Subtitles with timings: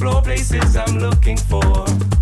[0.00, 2.19] explore places I'm looking for.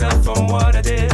[0.00, 1.09] myself what I did.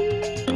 [0.00, 0.49] Música